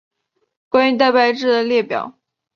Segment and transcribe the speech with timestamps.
[0.67, 2.17] 关于蛋白质的列表。